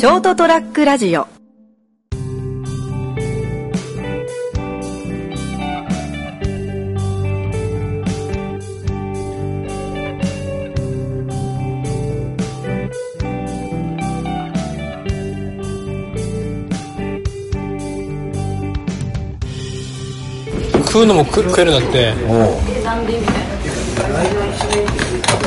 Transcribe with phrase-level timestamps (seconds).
[0.00, 1.26] ショートトラックラジオ。
[20.86, 22.14] 食うのも食食えるなって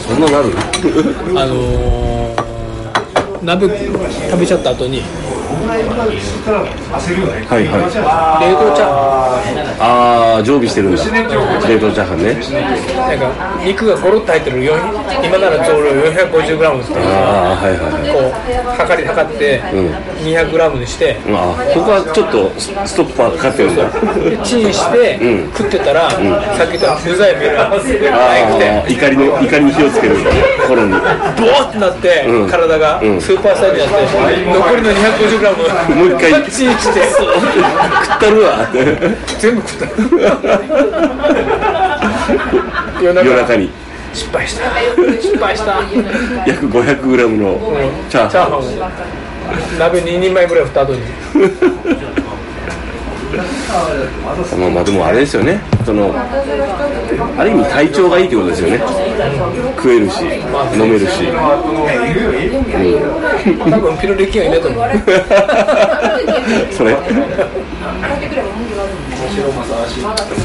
[0.06, 0.20] そん。
[0.20, 0.54] ななる
[1.42, 2.23] あのー
[3.44, 5.02] 鍋食べちゃった後に
[6.34, 7.84] はいはい。
[7.84, 9.34] 冷凍チャーハ
[9.80, 11.04] ああ常備してるんだ。
[11.04, 12.34] 冷凍チャーハンね。
[12.34, 14.80] ンなんか肉がゴロッと入ってるよん
[15.24, 18.14] 今ならちょうど 450g ですからああはいはいはい。
[18.14, 19.94] こう測り測ってうん。
[20.24, 23.90] 200g にしてあここはちょっとスストッパーかかってるんだ。
[24.30, 25.52] でチンしてうん。
[25.54, 26.18] 食ってたら、さ
[26.64, 28.16] っき言った具材見る合わせてあ
[28.48, 30.16] なくてあ怒りの怒りに火をつける
[30.64, 30.91] 心に。
[30.94, 30.98] ボ
[31.52, 32.50] ワってなって、うん。
[32.50, 33.22] 体がうん。
[33.22, 34.94] スーパーサイズになって、残りの
[35.37, 36.43] 250g もう一回。
[36.51, 38.67] チンして食ったるわ。
[39.39, 39.93] 全部食った
[43.01, 43.70] 夜中夜中に。
[44.13, 44.63] 失敗した。
[45.20, 45.81] 失敗した。
[46.48, 47.59] 約 500g の
[48.09, 48.29] チャーハン。
[48.29, 48.59] チャーハン。
[48.59, 48.61] を
[49.77, 51.01] 鍋2人前ぐらい振った後に
[54.57, 55.60] まあまあでもあれですよね。
[55.85, 56.13] その
[57.38, 58.79] ある意味体調がいいってことですよね。
[59.76, 60.21] 食えるし
[60.76, 61.27] 飲めるし、
[63.70, 64.84] 多分ピロリ菌はいないと思う。
[66.72, 66.96] それ。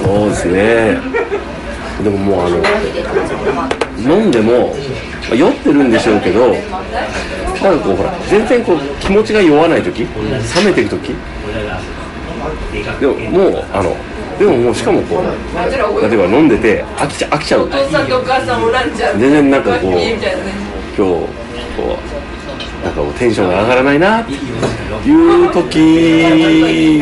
[0.03, 0.99] そうですね。
[2.03, 2.57] でももうあの
[3.99, 4.69] 飲んでも
[5.29, 10.09] まあ酔ってるんでしょうけどなんかこうほら全然こう気持ちが酔わない時冷
[10.65, 11.13] めてる時
[13.01, 13.97] でももうあの
[14.39, 15.23] でももうしかもこう
[16.09, 17.63] 例えば飲んでて飽きちゃ飽きちゃう。
[17.63, 19.19] お父さんとお母さんおらんちゃう。
[19.19, 21.27] 全然なんかこう今日こ
[21.97, 27.01] うなんかこうテンションが上がらないなっていう時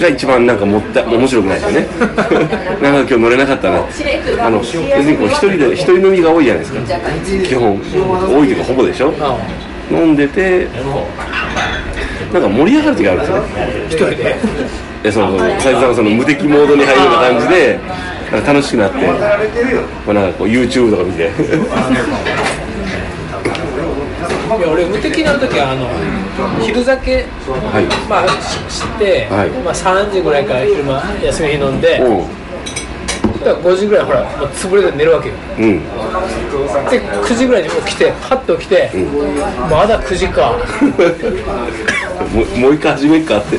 [0.00, 1.88] が一番なんかもった面白くないですよね。
[2.80, 3.78] なんか今日乗れなかったな。
[3.78, 6.80] あの別にこう一人で一人飲みが多いじゃないですか。
[7.44, 9.12] 基本多いというかほぼでしょ
[9.90, 10.68] 飲んでて
[12.32, 13.46] なんか盛り上がる時があるんですよね。
[13.88, 14.36] 一人で？
[15.02, 17.80] でその斉藤さんがその無敵モードに入るような感じで
[18.30, 18.98] なんか楽しくなって。
[18.98, 19.02] こ
[20.12, 21.30] うなんかこう YouTube とか見て。
[24.50, 25.88] いや俺無敵な時はあの
[26.60, 27.84] 昼酒はい。
[28.10, 29.50] まあしして、はい。
[29.50, 32.22] まあ、3時ぐらいから昼間休み日飲んでう。
[32.22, 32.39] ん
[33.44, 35.34] だから5時ぐらいほらもう潰れて寝るわけよ。
[35.58, 35.80] うん。
[36.90, 38.90] で9時ぐらいに起きてパッと起きて、
[39.70, 40.56] まだ9時か。
[42.34, 43.58] もうもう一回始めっかって。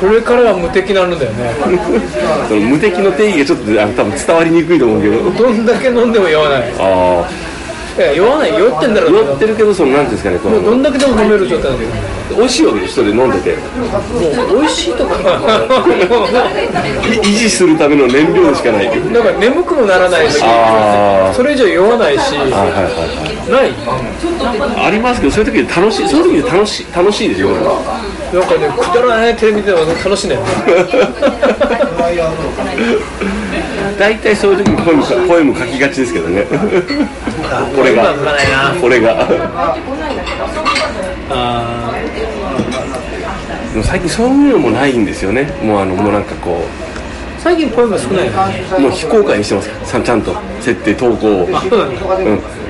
[0.00, 1.54] それからは無敵なんだよね。
[2.48, 5.30] その無敵の定義がちょっとあの多分伝わりにくいと思うけど。
[5.30, 6.60] どんだけ飲んでも酔わない。
[6.60, 7.47] あいや
[8.02, 8.50] 酔わない。
[8.52, 11.72] 酔ってんだろあ酔ってるけどそのなんていうんですかねこもうどのんだけでも飲める状態
[12.36, 13.56] 美味しいわけで一人で飲んでて。
[13.56, 15.14] もう美味しいとか。
[17.22, 18.90] 維持するための燃料でしかない。
[18.90, 22.20] けどなんか眠くもならないしあそれ以上酔わないし。
[22.36, 22.88] あはいはいは
[23.48, 23.50] い。
[23.50, 23.72] ない。
[24.86, 27.48] ありますけどそういう時で楽しいそういう時で楽しい楽しいですよ
[28.32, 30.48] なんかねくだらないテレビ見てるの楽しいんだよね。
[33.98, 36.44] 大体そういう時にポエムかポエム書きがちですけどね。
[37.74, 38.14] これが。
[38.80, 39.26] これが。
[41.30, 41.92] あ
[43.72, 45.52] でも最近そういうのもないんですよね。
[45.62, 48.38] もうあのもうなんかこー最近ポエム少ないよね。
[48.78, 51.46] うもう非公開にしてますさちゃんと設定投稿を。
[51.46, 51.54] うん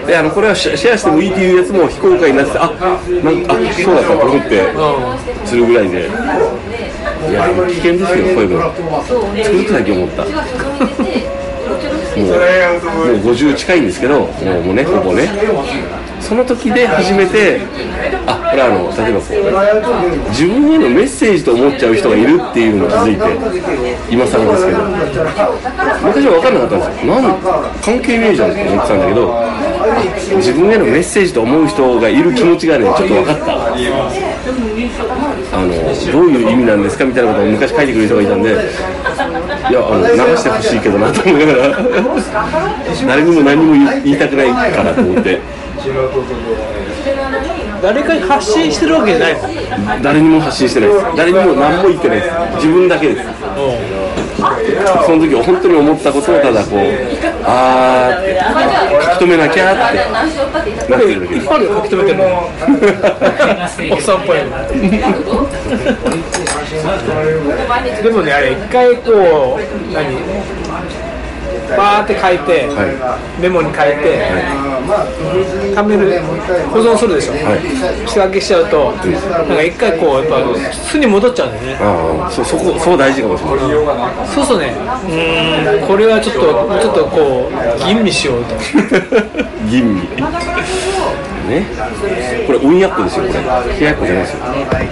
[0.08, 6.08] であのこれはシェアしてもいいっていうやつも非公開になっててあなんかあそうだったと思ってするぐらいで。
[7.28, 8.62] いや危険ですよポエム
[9.42, 10.24] 作るとだけ思った。
[12.16, 12.32] もうも
[13.12, 15.28] う50近いんですけどもうもうねほぼね。
[16.20, 17.60] その時で初めて
[18.26, 19.26] あこれはあの例えばこ
[20.26, 24.78] う自分へのメッセージと思っちゃう人がいるっていうのに気づいて今更ですけど。
[26.02, 27.20] 昔は分かんなかったんですよ。
[27.20, 27.36] なん
[27.82, 29.67] 関係ねえじゃんって思ってたんだけど
[30.36, 33.52] 自分へのメッセージと思う人がいる気持ちがねちょっと分かった。
[35.50, 35.68] あの
[36.12, 38.50] どういう意味なんですかみたいなことを昔書いてくれる人がいたんで。
[38.50, 41.78] いやあの流してほしいけどなと思いながら。
[43.06, 43.72] 誰にも何も
[44.04, 45.40] 言いたくないからと思って。
[47.80, 49.40] 誰かに発信してるわけじゃないの？
[50.02, 51.04] 誰にも発信してないです。
[51.16, 52.30] 誰にも何も言ってないです。
[52.56, 53.26] 自分だけです。
[55.06, 56.78] その時本当に思ったことをただこう
[57.44, 58.27] あーって書き留
[59.28, 59.98] めなきゃって。
[60.10, 60.28] なっ
[61.40, 62.24] っぱいあるよ書き留めてるの。
[63.94, 64.00] おっ
[68.02, 70.16] でもねあれ一回こう何
[71.76, 74.18] バーって書いて、はメモに書いて、
[74.88, 76.20] 貯める
[76.70, 81.78] 保存するでしょ、はい仕分けしちゃうと、なんか一回こうやっぱ巣に戻っちゃうんだよね。
[81.80, 83.58] ああそそこそう大事かもしれない。
[84.34, 84.74] そうするとね。
[85.04, 85.86] うーん。
[85.86, 86.40] これはちょっと
[86.80, 88.54] ちょっとこう吟味しようと。
[89.68, 90.02] 吟味。
[91.48, 91.66] ね。
[92.46, 93.78] これ温やっこですよこれ。
[93.78, 94.38] 冷ややっこじゃないですよ。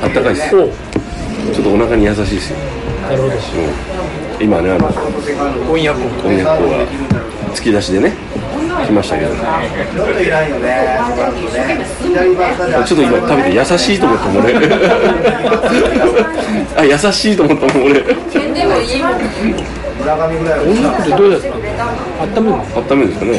[0.02, 0.50] あったかいです。
[1.54, 2.58] ちょっとお腹に優しいですよ、
[3.02, 3.40] なるほどうん、
[4.40, 4.88] 今ねあの
[5.70, 6.28] 温やっこ。
[6.28, 6.86] 温やっこが
[7.54, 8.12] 突き出しでね
[8.86, 9.34] 来ましたけど。
[12.84, 14.54] ちょっと今食べて優しいと思ったもん俺
[16.76, 18.00] あ優しいと思ったもん俺。
[18.32, 19.18] 県でもいいもん温
[20.06, 20.14] や
[21.00, 21.54] ってどうやって温
[22.44, 22.64] めるの？
[22.76, 23.32] 温めるんですかね。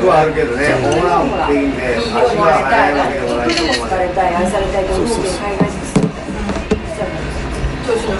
[0.00, 3.92] 力はあるけどね、ホームランを打っていいんで、足が速いわけでもないと思います。
[3.92, 5.68] 疲れたい愛されたいと思って海外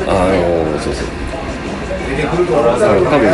[0.07, 1.09] ああのそうそう。
[2.17, 2.77] 出てくると思う。
[2.77, 3.33] 多分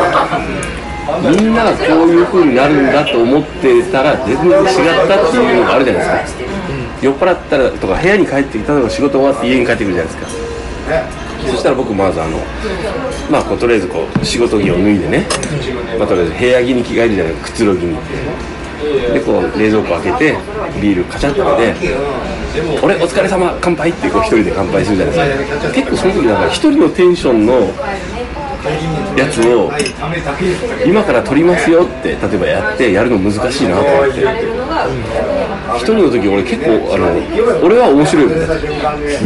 [1.23, 6.45] みんながこういう風になるんだと思ってたら全然違ったっていうのがあるじゃないですか、
[7.01, 11.29] 酔っ払ったらとか部屋に帰ってきた例えば仕事終わって家に帰ってくるじゃないですか。
[11.51, 12.39] そしたら僕まずあの
[13.31, 15.27] まあこうとりあえずこう仕事着を脱いでね、
[15.99, 17.97] まあ、とりあえず部屋着に着替えるじゃないくつろぎに
[19.13, 20.37] でこう冷蔵庫開けて
[20.81, 21.95] ビールカチャッと開けて
[22.83, 25.71] 「俺お疲れ様乾杯」ってこう一人で乾杯するじゃないですか。
[25.73, 27.71] 結構その時なんか一人のテンションの
[29.17, 29.71] やつを
[30.85, 34.21] 今から撮りますよって例えばやってやるの難しいなと思って。
[35.77, 37.07] 一人の時俺結構あの
[37.63, 38.37] 俺は面白いもん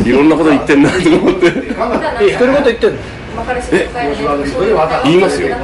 [0.07, 1.47] いろんなこと言ってんなと思って。
[1.47, 2.99] え独り言言ってんの？
[3.73, 3.89] え
[5.05, 5.57] 言いますよ。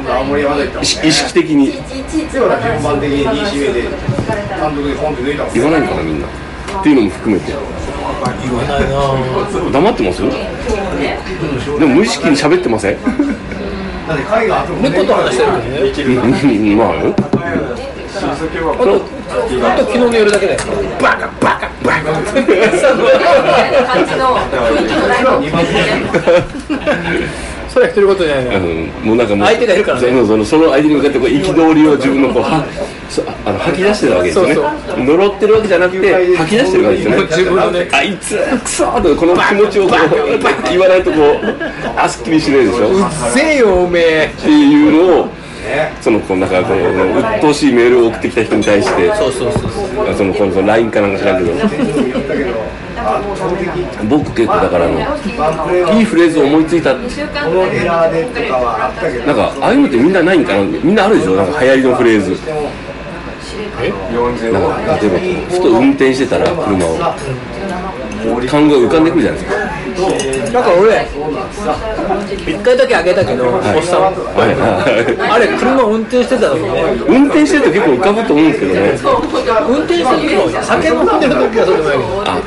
[0.80, 1.72] 意識的に
[2.32, 2.48] 順
[2.82, 3.26] 番的に。
[3.26, 3.90] 2指名で監
[4.74, 6.26] 督でポンって抜いたもん言わないのかなみんな。
[6.26, 7.52] っていうのも含めて。
[9.72, 10.22] 黙ってます？
[10.22, 12.96] でも無意識に喋ってません？
[14.80, 15.50] 猫と話してる
[15.94, 16.40] けどね。
[16.42, 16.76] うん。
[16.76, 17.14] まあね。
[18.18, 18.96] あと
[19.66, 20.60] あと昨日の夜だけだよ。
[21.00, 22.12] バカバカバカ。
[22.24, 25.24] 感じの雰囲気のない
[27.68, 28.74] それは独り言じゃないあのの
[29.04, 30.08] もうなんかもう相手がいるからね。
[30.08, 32.64] そのそのその相手に向かってこう憤りを自分のこうは
[33.08, 41.40] そあの吐き出してるわけですよね呪ってるわけじゃなくて吐き出してるわけですよね自分のねあいつクソーとこの気持ちをこう言わないとこう
[41.96, 45.28] あすっきりしないでしょうっせえよおめえっていうのを
[46.00, 51.52] そのこうなんかこう鬱陶しいメールを送ってきた人に対してそうそうそうそのこのその LINE かなんか知らんけど
[54.08, 54.98] 僕結構だからあの
[55.92, 57.08] いいフレーズを思いついたって。
[57.08, 57.10] こ
[57.50, 61.36] のエラーでとかはあったけどなんかああいうのってみんなないんかなみんなあるでしょ？
[61.36, 62.30] なんか流行りのフレーズ。
[62.30, 62.36] な
[64.58, 65.18] んか例えば
[65.48, 66.98] ふと運転してたら車を
[68.48, 69.58] 単語が浮かんでくるじゃないですか。
[70.52, 71.08] だから俺
[72.46, 74.04] 一回だけあげたけど、おっさん。
[75.32, 76.68] あれ車運転してた時ね。
[77.08, 78.80] 運転してると結構浮かぶと思うんですけどね。
[79.68, 82.22] 運転してる時も酒飲んでる時はそういけど。
[82.24, 82.40] あ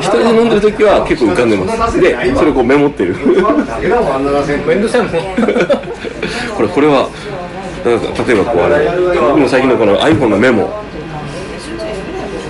[0.00, 2.00] 一人で飲んでる時は結構浮かんでます。
[2.00, 3.14] でそれをこうメモってる。
[3.14, 5.10] めんどくさいもん。
[6.56, 7.08] これこれは
[7.84, 10.68] なんか例えばこうあの僕の最近のこの iPhone のメモ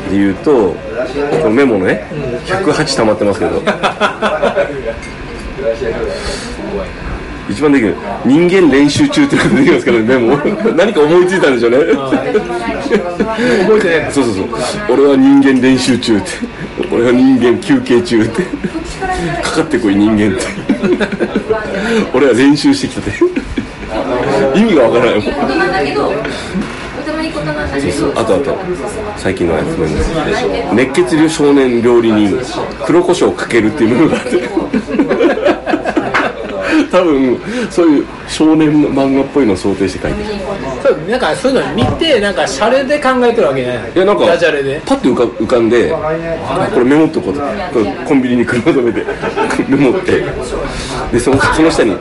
[0.09, 0.77] で言うとこ
[1.45, 2.07] のメモね
[2.47, 3.63] 108溜まってますけど。
[7.51, 7.97] 一番できる。
[8.27, 10.37] 人間練習中っていうのが出てきますからねメモ。
[10.77, 11.79] 何か思いついたんでしょうね。
[13.65, 14.13] 覚えてない。
[14.13, 14.49] そうそうそう。
[14.91, 16.27] 俺は人間練習中って。
[16.93, 18.43] 俺は人間休憩中って。
[19.43, 20.45] かかってこい人間って。
[22.13, 23.13] 俺は練習してきたって。
[24.59, 26.13] 意味がわからないもん
[28.15, 28.57] あとあと
[29.17, 32.39] 最近のやつなんですけど熱血少年料理人
[32.85, 35.49] 黒胡椒かけるっていうのがあって。
[36.91, 37.39] 多分
[37.71, 41.11] そういう少年漫画っぽいのを想定して書いてる。
[41.11, 43.93] なんかそういうの見てなんかシャレで考えてるわけじゃない。
[43.95, 44.81] いやなんかダジャレで。
[44.87, 47.41] パッと浮か浮かんであこれメモっとこうと
[48.07, 49.05] コンビニに車止めて
[49.69, 50.25] メモって。
[51.13, 51.97] でそのその下に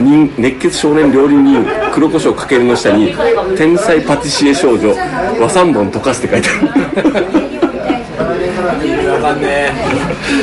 [0.00, 3.14] 人熱血少年料理人黒胡椒かけるの下に
[3.56, 4.94] 天才パティシエ少女
[5.40, 6.68] 和三本溶かすって書いてある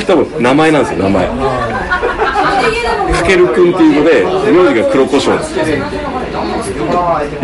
[0.06, 1.26] 多分名前なんですよ名前
[3.12, 5.58] かけるくんっていうので名字が黒胡椒なんです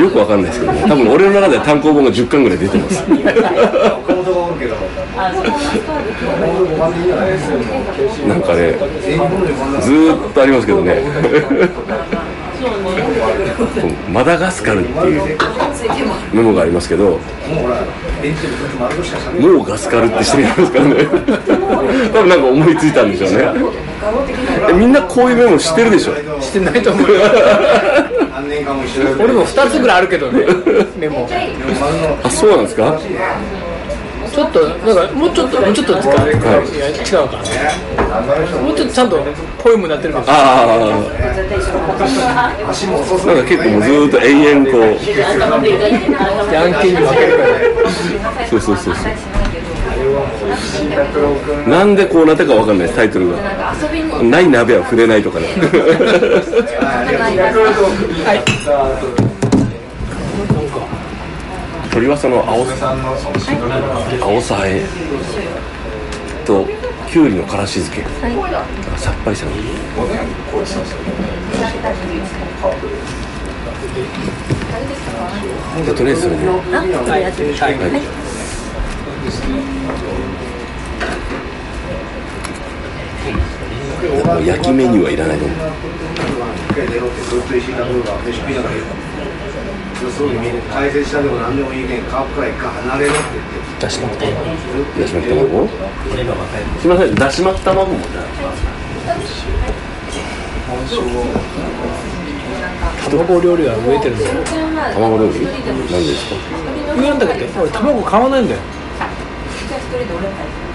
[0.00, 3.04] よくわかんないですけど、ね、多分俺の中では単行本が10巻ぐらい出てます
[8.26, 8.72] なんかね
[9.82, 11.02] ずーっとありますけどね。
[14.12, 15.38] マダガスカルっていう
[16.32, 17.04] メモがありますけど
[19.40, 21.06] もうガスカルって人いますからね。
[22.12, 23.48] 多分なんか思いついたんでしょうね。
[24.68, 26.40] えみんなこういうメモ知ってるでしょ？
[26.42, 27.06] してないと思う
[29.18, 30.44] 俺も2つぐらいあるけどね
[30.98, 31.28] メモ。
[32.22, 32.98] あそうなんですか？
[33.00, 36.92] ちょっとなんかもうちょっともうちょっと使う、い、や違
[37.24, 37.36] うか
[38.62, 39.24] もうちょっとちゃんと
[39.62, 40.24] ポエムになってるけど。
[40.28, 40.96] ああなん
[43.36, 44.82] か結構もうずーっと延々こう。
[46.52, 47.44] ヤンキーに負けるか
[48.40, 48.48] ら。
[48.48, 49.04] そうそうそうそう。
[51.68, 53.38] なんでこうなったかわかんないタイトルが
[54.22, 55.46] 「ない鍋は触れない」とかね
[62.00, 62.64] 鳥はその青
[64.24, 64.80] 青さえ
[66.46, 66.66] と
[67.06, 68.04] きゅうりのからし漬け、
[68.96, 69.52] さっぱりしたの。
[75.84, 76.54] じゃあとりあえずそれで、は
[84.40, 85.58] い、焼きメニューはいらないと思う
[90.00, 91.84] 一回出ろってずっと石井が来る解説したでも何でもい。
[91.84, 91.86] い。
[91.86, 94.30] けんカップから一回離れろって言って出しまっただ
[95.06, 96.88] し巻き卵すい。
[96.88, 97.98] ませんだし巻き卵も
[103.10, 104.32] 卵料理は植えてるんだよ
[104.94, 105.50] 卵料理何
[106.06, 106.36] ですか
[106.96, 108.42] 言わんだけ俺卵買わない。
[108.44, 108.60] んだよ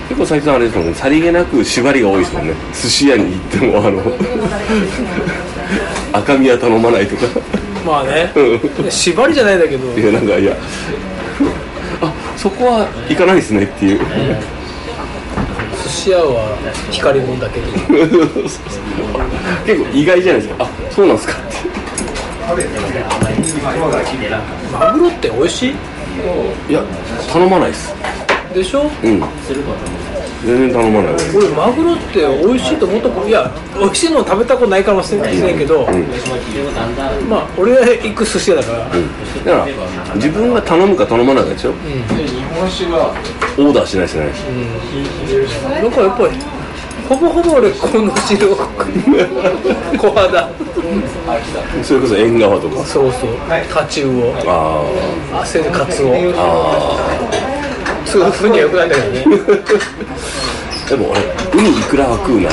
[0.08, 2.20] 結構最近あれですもんねさりげなく縛りが多い。
[2.20, 4.02] ですもんね寿司屋に行ってもあの
[6.14, 7.08] 赤身は頼まない。
[7.08, 7.24] とか
[7.86, 8.32] まあね。
[8.90, 9.88] 縛りじゃないんだけど。
[10.00, 10.56] いやなんかいや。
[12.02, 14.00] あそこは行かないですねっていう。
[15.84, 16.58] 寿司屋は
[16.90, 17.68] 光り物だけど。
[19.66, 20.66] 結構意外じゃないですか。
[20.66, 21.76] あそうなんですかって。
[24.72, 25.72] マグロって美味しい？
[26.70, 26.82] いや
[27.32, 27.94] 頼まないです。
[28.54, 28.90] でしょ？
[29.04, 29.22] うん
[30.46, 31.14] 全然頼まない。
[31.36, 35.88] 俺マグロって美味しいと思ったこといや美味しいの食べたことないかもしれないけど、
[37.30, 38.92] まあ俺が行く寿司屋だから、だか
[40.10, 44.28] ら自分が頼むか頼まないかでしょ、オーダーしないしない
[45.82, 46.38] なんかやっぱり
[47.10, 48.48] ほぼほぼ俺この汁
[49.98, 50.50] 小肌。
[51.84, 52.84] それこそ縁側とか。
[52.84, 53.30] そうそう。
[53.74, 54.34] タチウオ。
[54.46, 54.84] あ
[55.42, 56.14] 汗でカツオ。
[56.14, 56.34] ー。
[56.36, 57.55] あ
[58.32, 62.50] そういうにはよくないんだけどねーでも俺ウニイクラは食うな、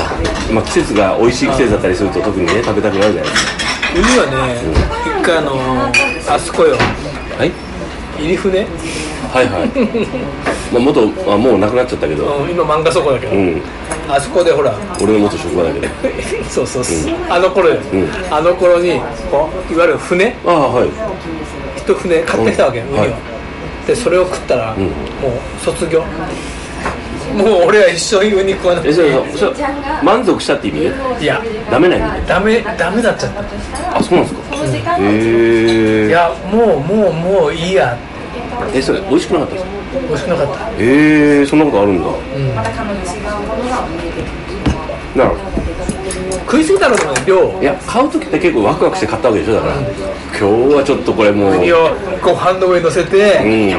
[0.52, 3.62] まあ、季節が美味しい季節だったりすると特にね食べたくなるじゃないですか。
[3.92, 4.56] ウニはね
[5.20, 5.52] 一回あの
[6.32, 6.76] あそこよ。
[6.76, 7.52] はい。
[8.18, 8.64] 入船、
[9.32, 9.68] はいはい。
[10.72, 12.24] まあ元あもうなくなっちゃったけど。
[12.24, 13.62] うん、今漫画そこだけど、うん。
[14.08, 15.88] あそこでほら俺の元職場だけど。
[16.48, 18.08] そうそうそう、あの頃よ、ん。
[18.30, 19.04] あの頃にいわ
[19.68, 20.34] ゆる船？
[20.46, 20.88] ああはい。
[21.76, 23.31] 一船買ってきたわけよ、うんウニを、はい
[23.86, 24.78] でそれを食ったら、ん。
[24.80, 24.90] もう
[25.64, 26.02] 卒業。
[27.36, 29.52] もう俺は一生ウニ食わなくてえそれそれ
[30.02, 30.80] 満足したって意味？
[30.80, 31.40] でいや。
[31.70, 32.20] ダメな意味？
[32.20, 33.98] でダメダメだっちゃった。
[33.98, 34.34] あそうなんです
[34.84, 34.96] か。
[34.98, 35.08] へい
[36.08, 37.96] えやもうもうもういいや。
[38.74, 39.70] えそれ美味しくなかったですか？
[40.08, 40.68] 美味しくなかった。
[40.68, 42.04] へえそんなことあるんだ。
[45.16, 45.51] なるほど
[46.52, 47.62] 食いすぎたのでもね量。
[47.62, 50.44] いや買う時って結構ワクワクして買ったわけでしょだから、今日
[50.76, 51.54] はちょっとこれもう。
[51.54, 53.70] ウニをご飯の上に乗せて、うん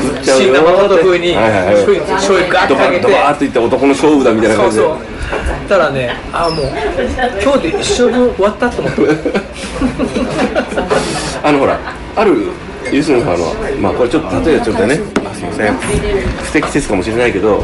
[0.00, 1.84] 食っちゃう新よ生ポテト風にはいはいはい。
[2.16, 2.86] 醤油ガーッドバて。
[2.86, 4.82] かけてドバーっといって男の勝負だみたいな感じで。
[4.82, 5.68] そうそう。
[5.68, 6.66] たらねあもう
[7.42, 9.00] 今日で一生分終わったと思って
[11.42, 11.78] あのほら
[12.16, 12.48] ある
[12.92, 15.74] 要するにあのまあこれちょっと例えばちょっとねあすいません。
[16.44, 17.62] 不適切かもしれないけど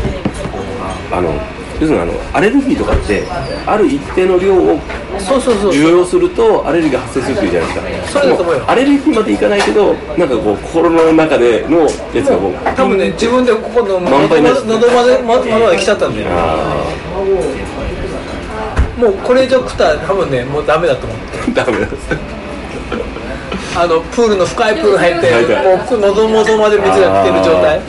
[1.12, 1.32] あの
[1.80, 3.22] 要するにあのアレルギーとかって
[3.66, 4.78] ある一定の量を
[5.18, 8.20] そうそうそう受容するとアレルギーが発生するっていうじゃないですか。
[8.20, 8.64] そうだと思うよ。
[8.66, 16.84] アレルギーまでいかないけどなんかこう心の中でのやつがこう多分ね自分でここの喉までままで来ちゃったんだよあ
[18.98, 22.08] もうこれ以上食ったら多分ねもうダメだと思うー ダメなんです
[23.76, 27.80] あのプールの深いプール入ってもう喉元まで水が来てる状態。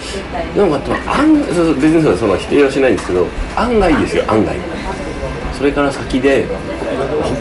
[0.54, 4.56] でもあと案そうそう別にその否定はしないんですけど案外ですよ案外。
[5.58, 6.46] それから先で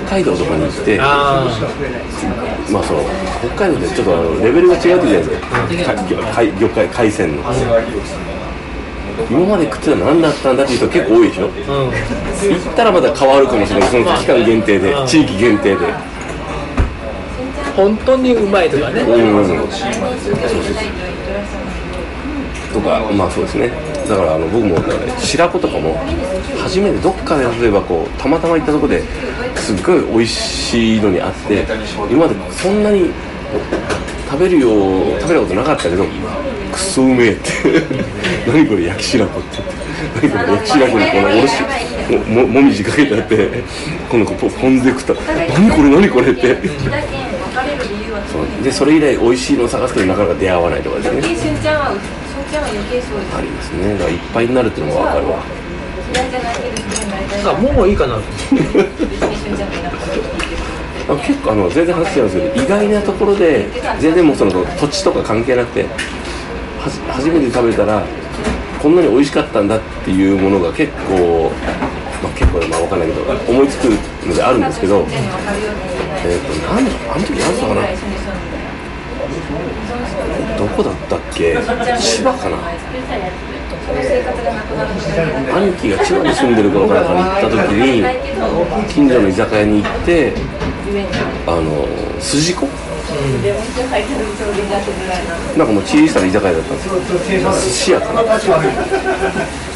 [0.06, 1.46] 北海道とかに行ってあ
[2.70, 3.04] まあその
[3.54, 5.94] 北海道でちょっとあのレベルが違うじゃないですか。
[5.94, 7.42] か海魚介海鮮の。
[9.30, 11.44] 今まで食ってたの何だったんだっていう人結構多いでしょ。
[11.44, 11.90] あうん。
[11.90, 13.88] 行ったらまた変わるかもしれない。
[13.88, 15.86] その期間限定で地域限定で
[17.78, 19.02] 本当にうまいとかね。
[19.02, 19.46] うん。
[19.46, 19.68] そうそう
[22.74, 23.70] とかまあそうですね。
[24.08, 25.94] だからあの僕もね白子とかも
[26.60, 29.02] 初めてどっかで例えばこうたまたま行ったとこで
[29.54, 31.64] すっごい美味しいのにあって
[32.10, 33.10] 今までそんなに
[34.28, 34.68] 食べるよ
[35.16, 36.04] う食べたことなかったけど
[36.72, 37.50] クソうめえ って。
[38.50, 39.58] 何これ焼き白子って。
[39.58, 41.54] って何これ焼き白子にこのおろし
[42.10, 43.62] もももみじかけてあって
[44.10, 45.32] このポポン酢で食った。
[45.54, 46.56] 何これ何これって。
[48.30, 48.46] そう。
[48.62, 51.18] でそれ以来美味しいのを探すけどなかなか出会わないとかですね。
[51.18, 52.00] 余計しゅんちゃんはしゅん
[52.50, 53.36] ちゃんは余計そうです。
[53.36, 53.92] ありますね。
[53.94, 55.42] だからいっぱいになるっていうのが分かるわ。
[57.44, 58.16] あもういいかな
[61.22, 63.68] 結構あの全然話違うんですけど意外なところで
[64.00, 68.02] 全然もうその土地とか関係なくてはじ初めて食べたら
[68.82, 71.52] こんなに美味しかったんだっていうものが結構、
[72.22, 73.84] まあ、結構まあ分かんないけど思いつく
[74.26, 75.06] のであるんですけど
[76.24, 77.82] みんなに分かるようにえー、となんあの時何だったかな？
[80.58, 81.54] どこだったっけ？
[82.00, 82.58] 千葉かな？
[85.56, 88.02] 兄貴が千葉に住んでる頃から行った時に
[88.88, 90.32] 近所の居酒屋に行って
[91.46, 91.86] あの
[92.20, 92.66] 筋子？
[95.56, 97.00] なんかもう小さな居酒屋だったんですよ。
[97.52, 98.22] 寿司屋かな？
[98.38, 98.52] そした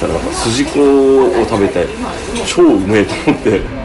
[0.07, 1.87] らなんか筋子を食べて
[2.47, 3.82] 超うめえと思って。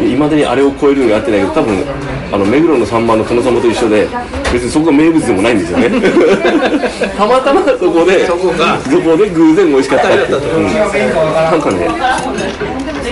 [0.00, 1.84] いまだにあれを超えるのやってないけど多分
[2.32, 4.08] あの目黒の3番の殿様と一緒で
[4.52, 5.90] 別にそこが名物でもないんですよね。
[7.16, 10.60] たまたまそこでそこで偶然美味しかったってう。
[10.60, 10.64] ん。
[10.64, 11.88] なんかね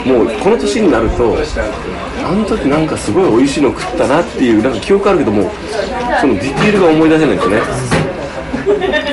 [0.05, 1.37] もうこの年になると
[2.27, 5.51] あの時なんかすごい美味しいの食ったなっていうなんか記憶あるけども
[6.21, 7.63] そのディティールが思い出せないんですよね。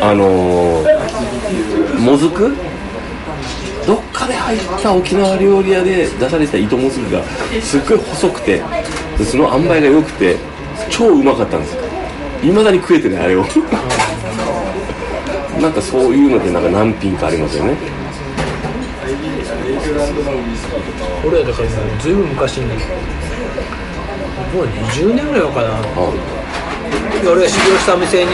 [0.01, 2.55] あのー、もずく
[3.85, 7.23] どっかで入った沖縄料理屋で出された糸もずくが
[7.61, 8.61] すっごい細くて
[9.17, 10.37] でその塩梅が良くて
[10.89, 11.77] 超うまかったんです
[12.43, 13.45] いまだに食えてないあれを。
[15.61, 17.75] なんかそういうのでなんか何品かありますよね。
[21.23, 21.67] 俺らだから
[21.99, 22.65] ずいぶん昔に。
[22.65, 22.73] も
[24.63, 25.67] う20年ぐらい前かな。
[25.69, 25.81] あ
[27.29, 28.31] 俺が修行した店に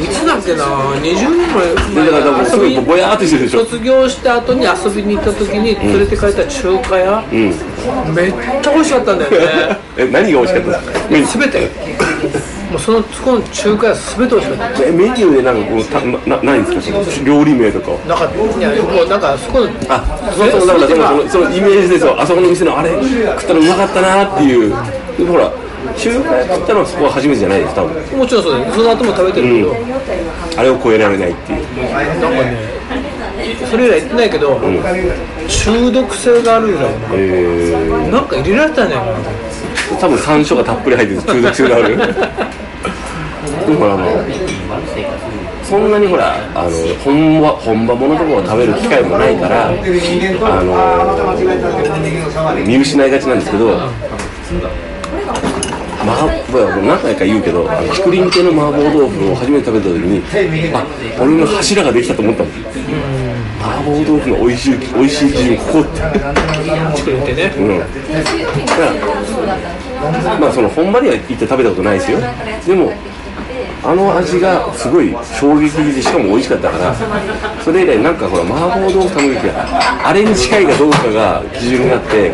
[0.00, 1.14] いつだっけな？20年
[1.94, 3.60] 前でだからぼやーっとしてるでしょ。
[3.64, 8.14] 卒業した後に遊びに行った時に連れて帰った中華屋、うん。
[8.14, 9.78] めっちゃ美味しかったんだよね。
[9.96, 11.70] え何が美味しかったですか全て。
[12.70, 14.82] もうそのそこの中華屋全て美味しかった。
[14.84, 16.00] えメニューでなんかこうた
[16.30, 17.04] なないんですか？
[17.04, 17.90] その料理名とか。
[18.08, 18.24] なんか
[18.58, 20.04] いやもうなんかそこのあ
[20.36, 24.74] そうそうだからそのそのイメージですよあそこの店のあれ食ったらうまかったなっていう。
[25.28, 25.50] ほら
[25.96, 28.18] 中華屋食ったのはそこは初めてじゃないです多分。
[28.18, 29.74] もちろんそうだよその後も食べてるけど、
[30.58, 31.60] あれを超えられないっていう。
[31.60, 32.74] なんかね
[33.70, 34.60] それ以来言ってないけど、
[35.48, 39.98] 中毒性があるぐらいえー、なんか入れられたんじゃないかな。
[40.00, 41.96] 多分山椒がたっぷり入ってて中毒性がある。
[41.96, 44.04] でもほらあの
[45.62, 46.70] そんなにほらあの
[47.02, 49.82] 本場本場物とかを食べる機会もないからあの
[52.66, 53.80] 見失いがちなんですけど
[56.04, 60.22] 麻婆何回か言うけど竹林系の麻婆豆腐を初めて食べた時に
[60.74, 60.86] あ
[61.20, 62.78] 俺の柱ができたと思ったんです
[63.60, 66.00] 麻婆豆腐の美味しい美味しい基準ここって。
[66.96, 67.54] 作れてね。
[67.56, 67.78] うん。
[70.40, 72.18] まあそのほんまには行って食べたことないですよ。
[72.66, 72.92] でも
[73.86, 76.94] あの味がすごい衝撃的でしかも美味しかったから
[77.62, 82.32] それ以来なんかほら麻婆豆腐食べる時はあれに近いかどうかが基準になって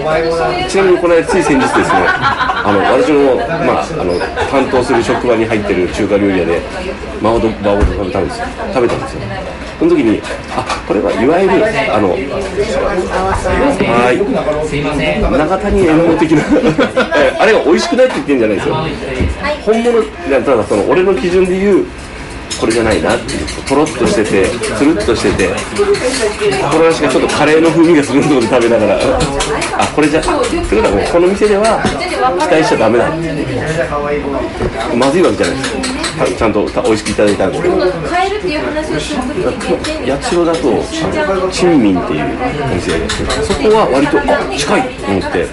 [0.71, 3.37] ちなみにこの間つい先日ですねあの私の,、
[3.67, 4.15] まあ、あの
[4.49, 6.63] 担当する職場に入ってる中華料理屋で
[7.19, 9.21] 麻婆豆腐麻婆豆腐食べたんですよ食べたんですよ。
[9.81, 10.21] その時に
[10.55, 11.55] あこれはいわゆる
[11.91, 12.19] あのは
[14.13, 14.19] い。
[15.39, 16.43] 長谷園の的な
[17.17, 18.75] えあれが美味しくないって言ってるんじゃないですよ。
[19.65, 20.03] 本物
[20.45, 21.85] ただその俺の基準で言う
[22.61, 24.45] これじゃないなっていうとろっとしてて
[24.77, 25.55] つるっとしててこ
[26.77, 28.99] の話がちょっとカレーの風味がするので食べながら
[29.79, 30.37] あこれじゃってこ
[30.77, 31.81] とはもうこの店では
[32.39, 33.09] 期待しちゃダメだ
[34.95, 35.90] まずいわけじゃないですた
[36.37, 40.69] ちゃんと美味しくいただいたんですけど変えるっていう話をするときに八代だと
[41.33, 43.09] あの珍民っていうお店で
[43.45, 44.23] そこは割とあ
[44.57, 45.47] 近いと思って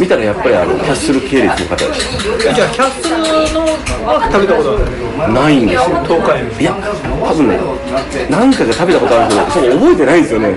[0.00, 3.16] 見たらやっぱりあのキャッスル系列の方でしじゃあキャッスル
[3.54, 3.66] の
[4.06, 4.86] は食べたことある？
[5.20, 6.00] たないんですよ。
[6.04, 6.72] 東海いや
[7.20, 7.58] 多分ね
[8.30, 10.54] 何回か食べたことあるけどそこ覚えてないんですよね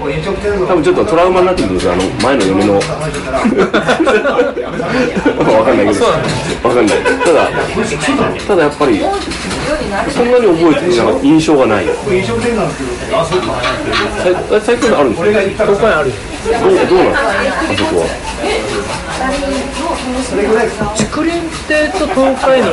[0.00, 2.74] 多分ちょっとトラウマになってるんですよあの前の嫁の。
[2.80, 2.80] わ
[5.64, 6.06] かんないけど。
[6.06, 6.96] わかんない。
[6.98, 7.48] ただ
[8.46, 8.98] ただやっぱり
[10.10, 11.84] そんなに覚えてなんか印象がない
[14.50, 15.64] 最最近あるんですか？
[15.66, 16.08] 東海ある。
[16.10, 16.14] よ
[16.60, 17.20] どうどうなんですか
[17.70, 18.06] あそこは？
[20.96, 21.36] 竹林
[21.68, 22.66] 亭と東海の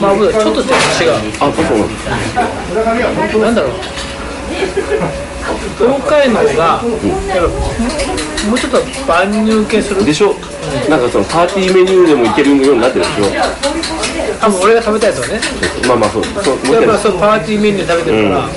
[0.00, 0.66] まあちょっと違う。
[1.40, 1.94] あそうなんで
[3.32, 3.72] すなんだろう
[5.78, 6.82] 東海のがやっぱ
[8.48, 10.04] もうちょっと万入系する。
[10.04, 10.34] でしょ？
[10.88, 13.20] なんかそのパーティーメニューでもいけるようになってるでし
[14.40, 15.40] 多分俺が食べたやつはね。
[15.84, 18.48] ょまあまあそうそうやっぱそうパーティーメニュー食べてるから、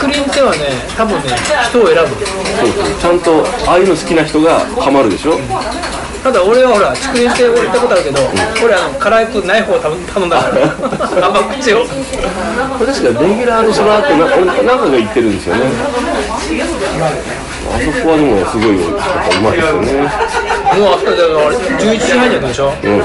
[0.00, 0.58] 竹林ってはね
[0.96, 1.30] 多分ね
[1.68, 2.10] 人を選ぶ。
[2.18, 2.94] そう。
[3.00, 5.38] ちゃんとああいうの好きな人がハマるでしょ？
[6.22, 8.20] ただ俺はほら竹林って行ったことあるけど、
[8.64, 10.70] 俺あの辛くない方を頼頼んだから。
[11.26, 11.82] 甘口を。
[11.82, 15.62] これ確かレギュラーのその後な俺なんかが言ってるんですよね。
[17.74, 19.92] あそこはでもすごいやっぱうまいですよね。
[20.78, 21.16] もうあそこで
[21.84, 23.02] 11時半にやったでしょ、でも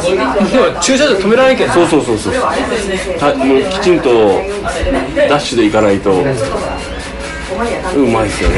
[0.79, 1.69] 駐車場止められんけん。
[1.71, 2.33] そうそうそうそう。
[3.19, 4.41] たもうきちんと
[5.27, 6.11] ダッシュで行かないと。
[7.95, 8.55] うまいですよね。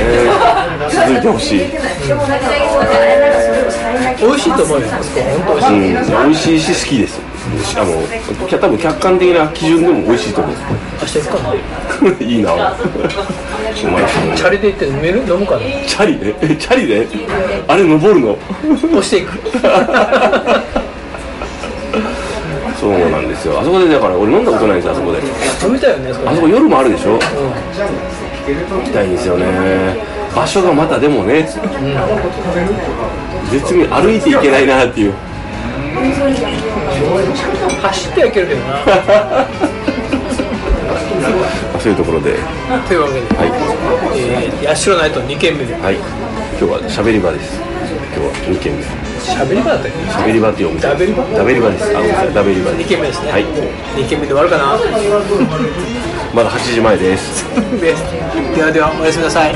[0.92, 1.60] 続いてほしい、
[4.22, 4.88] 美味しいと思うよ。
[4.92, 5.74] あそこ本当美味しい、
[6.16, 7.20] うん、美味しいし好きです。
[7.78, 10.56] あの多分客観的な基準でも美味しいと思う。
[11.02, 11.44] 明日行くか。
[12.04, 12.76] な いいな。
[13.76, 15.20] チャリで行って飲める？
[15.20, 15.60] 飲むかな？
[15.88, 16.36] チャリで？
[16.42, 17.08] え チャリで？
[17.68, 18.38] あれ登るの？
[18.92, 19.40] 押していく。
[22.80, 23.60] そうなんですよ。
[23.60, 25.20] あそこでだから俺飲んだことないんですよあそこで。
[25.68, 27.20] 飲みたいよねあそこ夜もあるでしょ？
[27.20, 27.20] 行
[28.84, 29.46] きたいんですよね
[30.36, 31.48] 場所がまたでもね、
[33.52, 35.14] 絶妙歩いていけないなっていう。
[37.82, 38.80] 走ってはいけるけどな。
[41.80, 42.34] そういうところで。
[42.88, 43.52] というわけで、はい。
[44.16, 45.74] えー、八代ナイト2軒目で。
[45.74, 45.96] はい。
[46.60, 47.60] 今日は喋り場です。
[48.16, 48.80] 今日は2軒目。
[49.20, 50.04] 喋り場だったよね。
[50.10, 51.86] 喋り場っていうお店ダベリ場ダベリ場です。
[51.86, 52.34] あごめんなさい。
[52.34, 52.90] ダベリ場2です。
[52.90, 53.46] 軒目ですね、はい。
[53.96, 54.64] 2軒目で終わるかな？
[56.34, 57.46] まだ8時前です。
[57.80, 58.04] です。
[58.56, 59.56] ではではおやすみなさい